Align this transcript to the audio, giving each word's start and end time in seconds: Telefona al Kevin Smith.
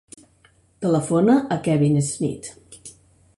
Telefona 0.85 1.35
al 1.57 1.61
Kevin 1.67 2.01
Smith. 2.09 2.51